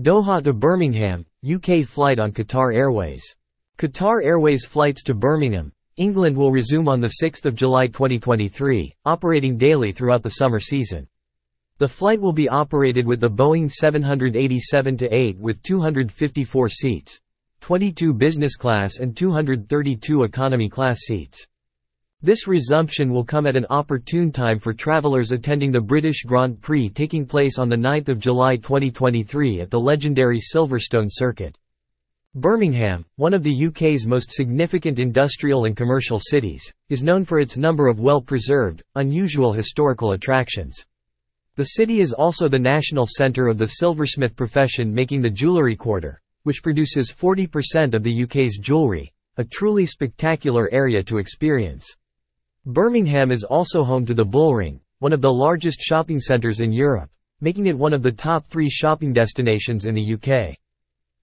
Doha 0.00 0.42
to 0.42 0.52
Birmingham, 0.52 1.24
UK 1.48 1.86
flight 1.86 2.18
on 2.18 2.32
Qatar 2.32 2.74
Airways. 2.74 3.22
Qatar 3.78 4.24
Airways 4.24 4.64
flights 4.64 5.04
to 5.04 5.14
Birmingham, 5.14 5.70
England 5.98 6.36
will 6.36 6.50
resume 6.50 6.88
on 6.88 7.08
6 7.08 7.40
July 7.52 7.86
2023, 7.86 8.92
operating 9.04 9.56
daily 9.56 9.92
throughout 9.92 10.24
the 10.24 10.30
summer 10.30 10.58
season. 10.58 11.06
The 11.78 11.86
flight 11.86 12.20
will 12.20 12.32
be 12.32 12.48
operated 12.48 13.06
with 13.06 13.20
the 13.20 13.30
Boeing 13.30 13.70
787-8 13.70 15.38
with 15.38 15.62
254 15.62 16.68
seats, 16.68 17.20
22 17.60 18.12
business 18.12 18.56
class 18.56 18.98
and 18.98 19.16
232 19.16 20.24
economy 20.24 20.68
class 20.68 20.98
seats. 21.02 21.46
This 22.24 22.48
resumption 22.48 23.12
will 23.12 23.22
come 23.22 23.46
at 23.46 23.54
an 23.54 23.66
opportune 23.68 24.32
time 24.32 24.58
for 24.58 24.72
travelers 24.72 25.30
attending 25.30 25.70
the 25.70 25.78
British 25.82 26.22
Grand 26.22 26.58
Prix 26.58 26.88
taking 26.88 27.26
place 27.26 27.58
on 27.58 27.68
9 27.68 28.02
July 28.18 28.56
2023 28.56 29.60
at 29.60 29.70
the 29.70 29.78
legendary 29.78 30.40
Silverstone 30.40 31.08
Circuit. 31.10 31.58
Birmingham, 32.34 33.04
one 33.16 33.34
of 33.34 33.42
the 33.42 33.66
UK's 33.66 34.06
most 34.06 34.32
significant 34.32 34.98
industrial 34.98 35.66
and 35.66 35.76
commercial 35.76 36.18
cities, 36.18 36.64
is 36.88 37.02
known 37.02 37.26
for 37.26 37.40
its 37.40 37.58
number 37.58 37.88
of 37.88 38.00
well-preserved, 38.00 38.82
unusual 38.94 39.52
historical 39.52 40.12
attractions. 40.12 40.82
The 41.56 41.64
city 41.64 42.00
is 42.00 42.14
also 42.14 42.48
the 42.48 42.58
national 42.58 43.06
centre 43.06 43.48
of 43.48 43.58
the 43.58 43.66
silversmith 43.66 44.34
profession 44.34 44.94
making 44.94 45.20
the 45.20 45.28
Jewellery 45.28 45.76
Quarter, 45.76 46.22
which 46.44 46.62
produces 46.62 47.12
40% 47.12 47.92
of 47.92 48.02
the 48.02 48.22
UK's 48.22 48.56
jewellery, 48.56 49.12
a 49.36 49.44
truly 49.44 49.84
spectacular 49.84 50.72
area 50.72 51.02
to 51.02 51.18
experience. 51.18 51.94
Birmingham 52.66 53.30
is 53.30 53.44
also 53.44 53.84
home 53.84 54.06
to 54.06 54.14
the 54.14 54.24
Bullring, 54.24 54.80
one 54.98 55.12
of 55.12 55.20
the 55.20 55.30
largest 55.30 55.82
shopping 55.82 56.18
centres 56.18 56.60
in 56.60 56.72
Europe, 56.72 57.10
making 57.42 57.66
it 57.66 57.76
one 57.76 57.92
of 57.92 58.02
the 58.02 58.10
top 58.10 58.46
three 58.48 58.70
shopping 58.70 59.12
destinations 59.12 59.84
in 59.84 59.94
the 59.94 60.14
UK. 60.14 60.56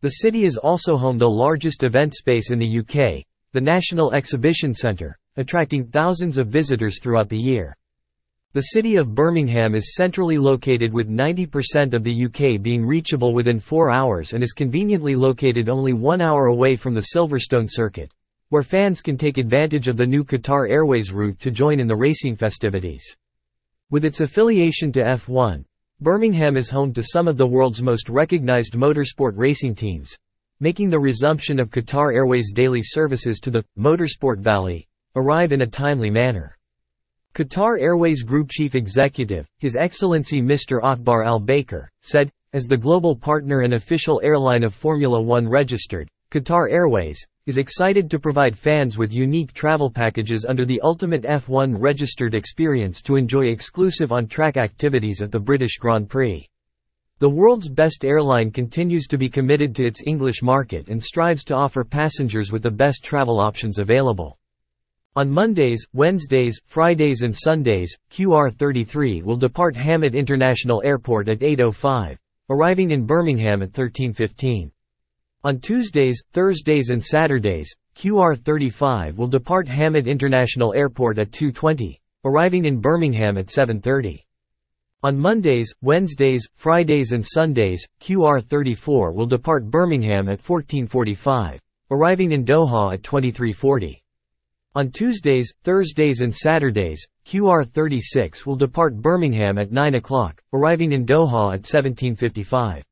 The 0.00 0.10
city 0.10 0.46
is 0.46 0.56
also 0.56 0.96
home 0.96 1.16
the 1.16 1.30
largest 1.30 1.84
event 1.84 2.16
space 2.16 2.50
in 2.50 2.58
the 2.58 2.80
UK, 2.80 3.24
the 3.52 3.60
National 3.60 4.12
Exhibition 4.14 4.74
Centre, 4.74 5.16
attracting 5.36 5.86
thousands 5.86 6.38
of 6.38 6.48
visitors 6.48 6.98
throughout 7.00 7.28
the 7.28 7.38
year. 7.38 7.76
The 8.52 8.72
city 8.72 8.96
of 8.96 9.14
Birmingham 9.14 9.76
is 9.76 9.94
centrally 9.94 10.38
located 10.38 10.92
with 10.92 11.08
90% 11.08 11.94
of 11.94 12.02
the 12.02 12.24
UK 12.24 12.60
being 12.60 12.84
reachable 12.84 13.32
within 13.32 13.60
four 13.60 13.92
hours 13.92 14.32
and 14.32 14.42
is 14.42 14.50
conveniently 14.50 15.14
located 15.14 15.68
only 15.68 15.92
one 15.92 16.20
hour 16.20 16.46
away 16.46 16.74
from 16.74 16.94
the 16.94 17.10
Silverstone 17.14 17.68
circuit 17.70 18.10
where 18.50 18.62
fans 18.62 19.00
can 19.00 19.16
take 19.16 19.36
advantage 19.36 19.88
of 19.88 19.96
the 19.96 20.06
new 20.06 20.24
Qatar 20.24 20.70
Airways 20.70 21.12
route 21.12 21.38
to 21.40 21.50
join 21.50 21.80
in 21.80 21.86
the 21.86 21.96
racing 21.96 22.34
festivities. 22.34 23.04
With 23.90 24.04
its 24.04 24.20
affiliation 24.20 24.90
to 24.92 25.02
F1, 25.02 25.64
Birmingham 26.00 26.56
is 26.56 26.70
home 26.70 26.92
to 26.94 27.02
some 27.02 27.28
of 27.28 27.36
the 27.36 27.46
world's 27.46 27.82
most 27.82 28.08
recognized 28.08 28.74
motorsport 28.74 29.32
racing 29.36 29.74
teams, 29.74 30.16
making 30.60 30.90
the 30.90 30.98
resumption 30.98 31.60
of 31.60 31.70
Qatar 31.70 32.14
Airways 32.14 32.52
daily 32.52 32.82
services 32.82 33.38
to 33.40 33.50
the 33.50 33.64
Motorsport 33.78 34.38
Valley 34.38 34.86
arrive 35.14 35.52
in 35.52 35.62
a 35.62 35.66
timely 35.66 36.10
manner. 36.10 36.56
Qatar 37.34 37.80
Airways 37.80 38.22
Group 38.22 38.48
Chief 38.50 38.74
Executive, 38.74 39.46
His 39.58 39.76
Excellency 39.76 40.40
Mr. 40.40 40.82
Akbar 40.82 41.22
Al 41.22 41.38
Baker, 41.38 41.90
said, 42.00 42.30
as 42.52 42.66
the 42.66 42.76
global 42.76 43.14
partner 43.14 43.60
and 43.60 43.74
official 43.74 44.20
airline 44.24 44.64
of 44.64 44.74
Formula 44.74 45.20
One 45.20 45.46
registered, 45.46 46.08
Qatar 46.30 46.70
Airways, 46.70 47.24
is 47.48 47.56
excited 47.56 48.10
to 48.10 48.18
provide 48.18 48.58
fans 48.58 48.98
with 48.98 49.10
unique 49.10 49.54
travel 49.54 49.90
packages 49.90 50.44
under 50.46 50.66
the 50.66 50.82
Ultimate 50.82 51.22
F1 51.22 51.74
registered 51.78 52.34
experience 52.34 53.00
to 53.00 53.16
enjoy 53.16 53.46
exclusive 53.46 54.12
on-track 54.12 54.58
activities 54.58 55.22
at 55.22 55.32
the 55.32 55.40
British 55.40 55.78
Grand 55.78 56.10
Prix. 56.10 56.46
The 57.20 57.30
world's 57.30 57.70
best 57.70 58.04
airline 58.04 58.50
continues 58.50 59.06
to 59.06 59.16
be 59.16 59.30
committed 59.30 59.74
to 59.76 59.86
its 59.86 60.02
English 60.04 60.42
market 60.42 60.88
and 60.88 61.02
strives 61.02 61.42
to 61.44 61.54
offer 61.54 61.84
passengers 61.84 62.52
with 62.52 62.62
the 62.62 62.70
best 62.70 63.02
travel 63.02 63.40
options 63.40 63.78
available. 63.78 64.38
On 65.16 65.30
Mondays, 65.30 65.86
Wednesdays, 65.94 66.60
Fridays 66.66 67.22
and 67.22 67.34
Sundays, 67.34 67.96
QR33 68.12 69.22
will 69.22 69.38
depart 69.38 69.74
Hamad 69.74 70.12
International 70.12 70.82
Airport 70.84 71.30
at 71.30 71.38
8.05, 71.38 72.18
arriving 72.50 72.90
in 72.90 73.06
Birmingham 73.06 73.62
at 73.62 73.72
13.15. 73.72 74.70
On 75.44 75.60
Tuesdays, 75.60 76.24
Thursdays 76.32 76.90
and 76.90 77.02
Saturdays, 77.02 77.72
QR35 77.94 79.14
will 79.14 79.28
depart 79.28 79.68
Hamad 79.68 80.06
International 80.06 80.74
Airport 80.74 81.16
at 81.20 81.30
2.20, 81.30 81.96
arriving 82.24 82.64
in 82.64 82.80
Birmingham 82.80 83.38
at 83.38 83.46
7.30. 83.46 84.24
On 85.04 85.16
Mondays, 85.16 85.72
Wednesdays, 85.80 86.44
Fridays 86.56 87.12
and 87.12 87.24
Sundays, 87.24 87.86
QR34 88.00 89.14
will 89.14 89.26
depart 89.26 89.70
Birmingham 89.70 90.28
at 90.28 90.42
14.45, 90.42 91.60
arriving 91.92 92.32
in 92.32 92.44
Doha 92.44 92.94
at 92.94 93.02
23.40. 93.02 93.94
On 94.74 94.90
Tuesdays, 94.90 95.54
Thursdays 95.62 96.20
and 96.20 96.34
Saturdays, 96.34 97.06
QR36 97.26 98.44
will 98.44 98.56
depart 98.56 98.96
Birmingham 98.96 99.56
at 99.56 99.70
9 99.70 99.94
o'clock, 99.94 100.42
arriving 100.52 100.90
in 100.90 101.06
Doha 101.06 101.54
at 101.54 101.62
17.55. 101.62 102.82